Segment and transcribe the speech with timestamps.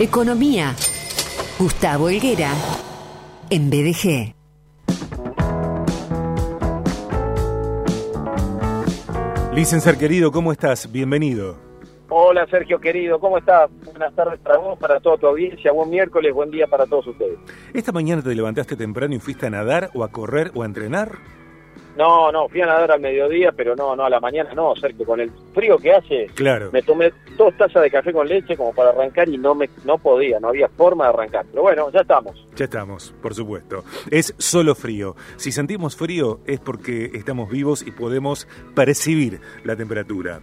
[0.00, 0.76] Economía.
[1.58, 2.52] Gustavo Helguera.
[3.50, 4.32] En BDG.
[9.52, 10.92] Licenciar querido, ¿cómo estás?
[10.92, 11.56] Bienvenido.
[12.10, 13.68] Hola Sergio querido, ¿cómo estás?
[13.86, 17.36] Buenas tardes para vos, para toda tu audiencia, buen miércoles, buen día para todos ustedes.
[17.74, 21.18] ¿Esta mañana te levantaste temprano y fuiste a nadar o a correr o a entrenar?
[21.98, 25.04] No, no, fui a nadar al mediodía, pero no, no, a la mañana no, Sergio,
[25.04, 26.70] con el frío que hace, Claro.
[26.72, 29.98] me tomé dos tazas de café con leche como para arrancar y no me no
[29.98, 31.44] podía, no había forma de arrancar.
[31.50, 32.46] Pero bueno, ya estamos.
[32.54, 33.84] Ya estamos, por supuesto.
[34.10, 35.16] Es solo frío.
[35.36, 40.40] Si sentimos frío es porque estamos vivos y podemos percibir la temperatura.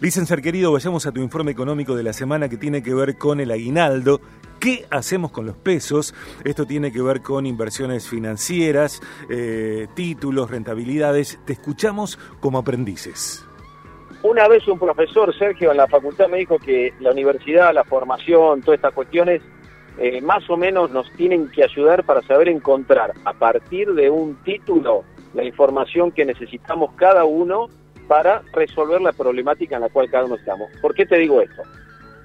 [0.00, 3.40] Licenciar querido, vayamos a tu informe económico de la semana que tiene que ver con
[3.40, 4.20] el aguinaldo.
[4.60, 6.14] ¿Qué hacemos con los pesos?
[6.44, 11.38] Esto tiene que ver con inversiones financieras, eh, títulos, rentabilidades.
[11.44, 13.44] Te escuchamos como aprendices.
[14.24, 18.62] Una vez un profesor, Sergio, en la facultad me dijo que la universidad, la formación,
[18.62, 19.42] todas estas cuestiones,
[19.96, 24.42] eh, más o menos nos tienen que ayudar para saber encontrar a partir de un
[24.42, 27.68] título la información que necesitamos cada uno
[28.08, 30.68] para resolver la problemática en la cual cada uno estamos.
[30.80, 31.62] ¿Por qué te digo esto?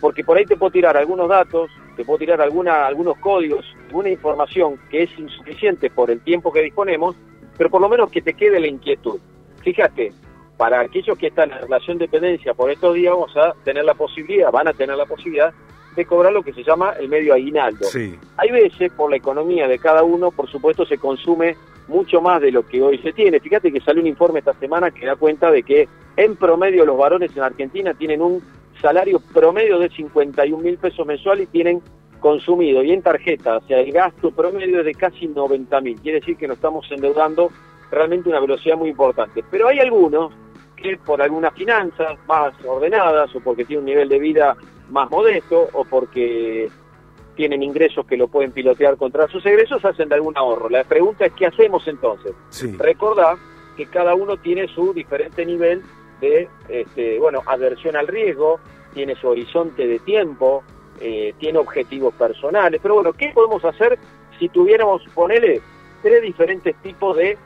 [0.00, 4.08] Porque por ahí te puedo tirar algunos datos, te puedo tirar alguna, algunos códigos, alguna
[4.08, 7.16] información que es insuficiente por el tiempo que disponemos,
[7.58, 9.20] pero por lo menos que te quede la inquietud.
[9.62, 10.12] Fíjate,
[10.56, 13.94] para aquellos que están en relación de dependencia por estos días vamos a tener la
[13.94, 15.52] posibilidad, van a tener la posibilidad
[15.96, 17.84] de cobrar lo que se llama el medio aguinaldo.
[17.84, 18.18] Sí.
[18.36, 21.56] Hay veces, por la economía de cada uno, por supuesto, se consume
[21.88, 23.40] mucho más de lo que hoy se tiene.
[23.40, 26.96] Fíjate que salió un informe esta semana que da cuenta de que en promedio los
[26.96, 28.40] varones en Argentina tienen un
[28.80, 31.82] salario promedio de 51 mil pesos mensuales y tienen
[32.20, 36.00] consumido y en tarjeta, o sea, el gasto promedio es de casi 90 mil.
[36.00, 37.50] Quiere decir que nos estamos endeudando
[37.90, 39.42] realmente una velocidad muy importante.
[39.50, 40.32] Pero hay algunos
[40.76, 44.56] que por algunas finanzas más ordenadas o porque tienen un nivel de vida
[44.90, 46.68] más modesto o porque
[47.36, 50.68] tienen ingresos que lo pueden pilotear contra sus egresos, hacen de algún ahorro.
[50.68, 52.32] La pregunta es, ¿qué hacemos entonces?
[52.50, 52.74] Sí.
[52.78, 53.36] Recordá
[53.76, 55.82] que cada uno tiene su diferente nivel
[56.20, 58.60] de, este, bueno, aversión al riesgo,
[58.94, 60.62] tiene su horizonte de tiempo,
[61.00, 62.80] eh, tiene objetivos personales.
[62.82, 63.98] Pero bueno, ¿qué podemos hacer
[64.38, 65.60] si tuviéramos, ponele,
[66.02, 67.38] tres diferentes tipos de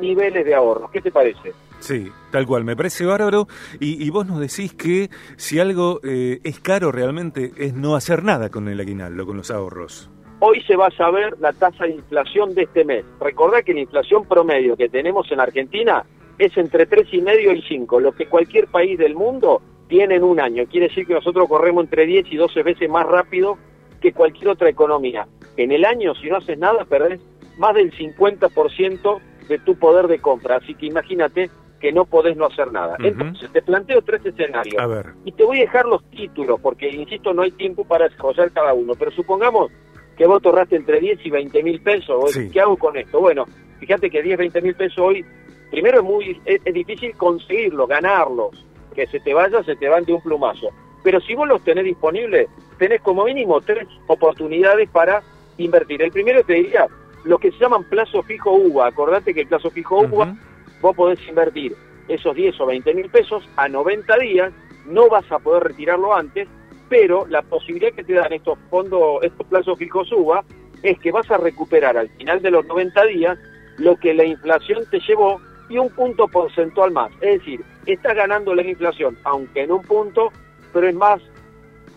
[0.00, 0.90] niveles de ahorro?
[0.90, 1.52] ¿Qué te parece?
[1.80, 3.46] Sí, tal cual, me parece bárbaro.
[3.80, 8.24] Y, y vos nos decís que si algo eh, es caro realmente es no hacer
[8.24, 10.10] nada con el aguinaldo, con los ahorros.
[10.40, 13.04] Hoy se va a saber la tasa de inflación de este mes.
[13.20, 16.04] Recordá que la inflación promedio que tenemos en Argentina
[16.38, 20.66] es entre 3,5 y 5, lo que cualquier país del mundo tiene en un año.
[20.66, 23.58] Quiere decir que nosotros corremos entre 10 y 12 veces más rápido
[24.00, 25.26] que cualquier otra economía.
[25.56, 27.20] En el año, si no haces nada, perdés
[27.58, 30.56] más del 50% de tu poder de compra.
[30.56, 31.50] Así que imagínate
[31.80, 32.96] que no podés no hacer nada.
[33.00, 34.80] Entonces, te planteo tres escenarios.
[34.80, 35.06] A ver.
[35.24, 38.74] Y te voy a dejar los títulos, porque, insisto, no hay tiempo para desarrollar cada
[38.74, 38.94] uno.
[38.98, 39.70] Pero supongamos
[40.16, 42.32] que vos te ahorraste entre 10 y 20 mil pesos.
[42.32, 42.50] Sí.
[42.50, 43.20] ¿Qué hago con esto?
[43.20, 43.46] Bueno,
[43.78, 45.24] fíjate que 10, 20 mil pesos hoy,
[45.70, 48.64] primero es muy es, es difícil conseguirlos, ganarlos.
[48.94, 50.70] Que se te vaya, se te van de un plumazo.
[51.04, 52.48] Pero si vos los tenés disponibles,
[52.78, 55.22] tenés como mínimo tres oportunidades para
[55.56, 56.02] invertir.
[56.02, 56.86] El primero te diría,
[57.24, 58.88] lo que se llaman plazo fijo UVA.
[58.88, 60.34] Acordate que el plazo fijo UVA
[60.80, 61.74] vos podés invertir
[62.08, 64.52] esos 10 o 20 mil pesos a 90 días,
[64.86, 66.48] no vas a poder retirarlo antes,
[66.88, 70.42] pero la posibilidad que te dan estos fondos, estos plazos fijos UVA,
[70.82, 73.38] es que vas a recuperar al final de los 90 días
[73.76, 77.10] lo que la inflación te llevó y un punto porcentual más.
[77.20, 80.30] Es decir, estás ganando la inflación, aunque en un punto,
[80.72, 81.20] pero es más,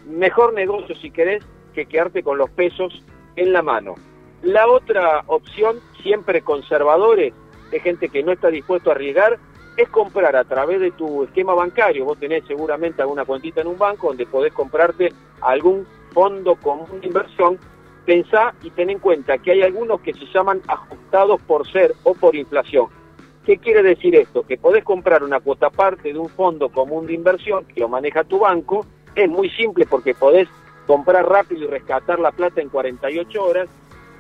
[0.08, 1.44] mejor negocio si querés
[1.74, 3.04] que quedarte con los pesos
[3.36, 3.96] en la mano.
[4.44, 7.34] La otra opción, siempre conservadores,
[7.72, 9.40] de gente que no está dispuesto a arriesgar,
[9.78, 12.06] es comprar a través de tu esquema bancario.
[12.06, 17.08] Vos tenés seguramente alguna cuentita en un banco donde podés comprarte algún fondo común de
[17.08, 17.58] inversión.
[18.06, 22.14] Pensá y ten en cuenta que hay algunos que se llaman ajustados por ser o
[22.14, 22.88] por inflación.
[23.46, 24.44] ¿Qué quiere decir esto?
[24.44, 28.24] Que podés comprar una cuota parte de un fondo común de inversión que lo maneja
[28.24, 28.86] tu banco.
[29.16, 30.48] Es muy simple porque podés
[30.86, 33.70] comprar rápido y rescatar la plata en 48 horas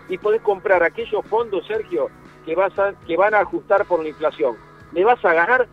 [0.09, 2.09] y podés comprar aquellos fondos, Sergio,
[2.45, 4.55] que, vas a, que van a ajustar por la inflación.
[4.91, 5.67] ¿Le vas a ganar?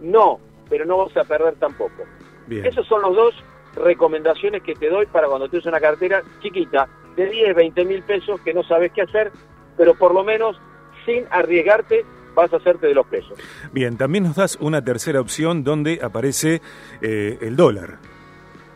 [0.00, 2.04] No, pero no vas a perder tampoco.
[2.46, 2.64] Bien.
[2.64, 3.34] Esas son las dos
[3.76, 8.40] recomendaciones que te doy para cuando tienes una cartera chiquita de 10, 20 mil pesos
[8.40, 9.30] que no sabes qué hacer,
[9.76, 10.58] pero por lo menos
[11.04, 13.32] sin arriesgarte vas a hacerte de los pesos.
[13.72, 16.60] Bien, también nos das una tercera opción donde aparece
[17.02, 17.98] eh, el dólar.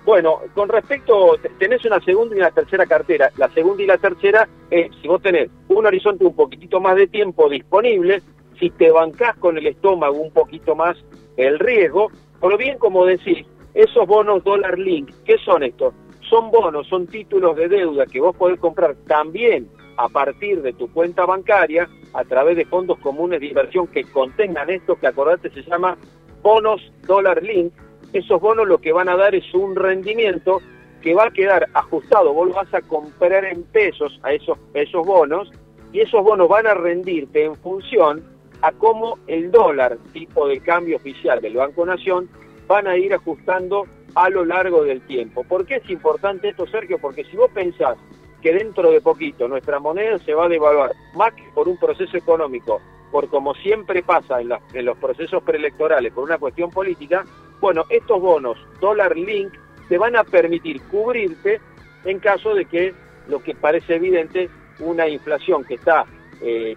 [0.04, 3.30] Bueno, con respecto, te- tenés una segunda y una tercera cartera.
[3.36, 7.06] La segunda y la tercera es, si vos tenés un horizonte un poquitito más de
[7.08, 8.22] tiempo disponible,
[8.58, 10.96] si te bancás con el estómago un poquito más
[11.36, 13.44] el riesgo, o bien como decís,
[13.74, 15.94] esos bonos dólar link, ¿qué son estos?
[16.28, 19.66] son bonos, son títulos de deuda que vos podés comprar también
[19.98, 24.70] a partir de tu cuenta bancaria a través de fondos comunes de inversión que contengan
[24.70, 25.98] esto que acordate se llama
[26.40, 27.72] bonos dólar link.
[28.12, 30.62] Esos bonos lo que van a dar es un rendimiento
[31.02, 32.32] que va a quedar ajustado.
[32.32, 35.50] Vos lo vas a comprar en pesos a esos, esos bonos
[35.92, 38.22] y esos bonos van a rendirte en función
[38.62, 42.28] a cómo el dólar, tipo de cambio oficial del Banco Nación,
[42.68, 43.84] van a ir ajustando
[44.14, 45.42] a lo largo del tiempo.
[45.42, 46.98] ¿Por qué es importante esto, Sergio?
[46.98, 47.98] Porque si vos pensás
[48.42, 52.16] que dentro de poquito nuestra moneda se va a devaluar, más que por un proceso
[52.16, 52.80] económico,
[53.10, 57.24] por como siempre pasa en, en los procesos preelectorales, por una cuestión política,
[57.60, 59.52] bueno, estos bonos dólar link
[59.88, 61.60] te van a permitir cubrirte
[62.04, 62.94] en caso de que
[63.28, 64.48] lo que parece evidente,
[64.80, 66.06] una inflación que está
[66.40, 66.76] eh,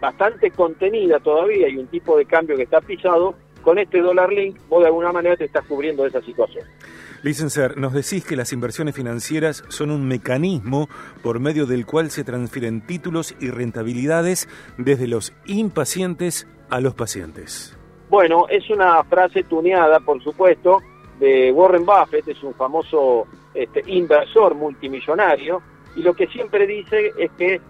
[0.00, 4.58] bastante contenida todavía y un tipo de cambio que está pisado, con este dólar link
[4.68, 6.64] vos de alguna manera te estás cubriendo de esa situación.
[7.22, 10.88] Licenciar, nos decís que las inversiones financieras son un mecanismo
[11.22, 17.76] por medio del cual se transfieren títulos y rentabilidades desde los impacientes a los pacientes.
[18.08, 20.78] Bueno, es una frase tuneada, por supuesto,
[21.18, 25.60] de Warren Buffett, es un famoso este, inversor multimillonario,
[25.96, 27.60] y lo que siempre dice es que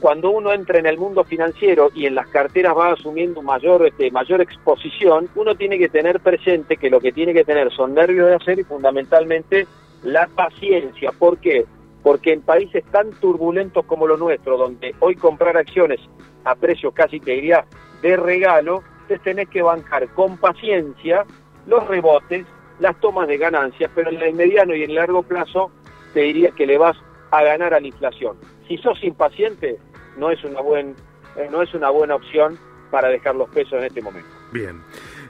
[0.00, 4.10] cuando uno entra en el mundo financiero y en las carteras va asumiendo mayor, este,
[4.10, 8.28] mayor exposición, uno tiene que tener presente que lo que tiene que tener son nervios
[8.28, 9.66] de hacer y fundamentalmente
[10.02, 11.10] la paciencia.
[11.18, 11.66] ¿Por qué?
[12.02, 16.00] Porque en países tan turbulentos como los nuestros, donde hoy comprar acciones
[16.44, 17.64] a precio casi te diría
[18.02, 21.24] de regalo, te tenés que bancar con paciencia
[21.66, 22.46] los rebotes,
[22.78, 25.70] las tomas de ganancias, pero en el mediano y en el largo plazo
[26.14, 26.96] te diría que le vas
[27.30, 28.36] a ganar a la inflación.
[28.66, 29.78] Si sos impaciente,
[30.18, 30.94] no es una, buen,
[31.36, 32.58] eh, no es una buena opción
[32.90, 34.28] para dejar los pesos en este momento.
[34.52, 34.82] Bien.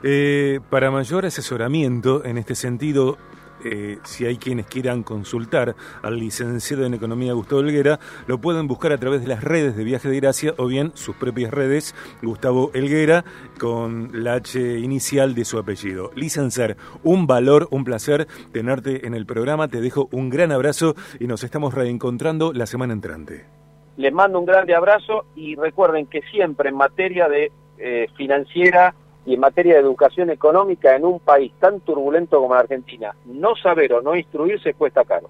[0.03, 3.17] Eh, para mayor asesoramiento en este sentido,
[3.63, 8.93] eh, si hay quienes quieran consultar al licenciado en Economía Gustavo Elguera, lo pueden buscar
[8.93, 12.71] a través de las redes de Viaje de Gracia o bien sus propias redes, Gustavo
[12.73, 13.25] Elguera,
[13.59, 16.11] con la H inicial de su apellido.
[16.15, 19.67] Licenciar, un valor, un placer tenerte en el programa.
[19.67, 23.58] Te dejo un gran abrazo y nos estamos reencontrando la semana entrante.
[23.99, 29.33] Les mando un grande abrazo y recuerden que siempre en materia de eh, financiera y
[29.33, 33.91] en materia de educación económica en un país tan turbulento como la Argentina, no saber
[33.91, 35.29] o no instruirse cuesta caro.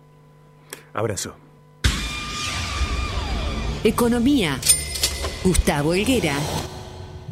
[0.94, 1.34] Abrazo.
[3.84, 4.60] Economía.
[5.44, 6.36] Gustavo Helguera.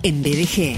[0.01, 0.75] En BDG.